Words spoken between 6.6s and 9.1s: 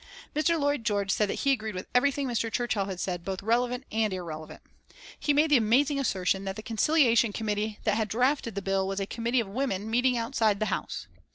Conciliation Committee that had drafted the bill was a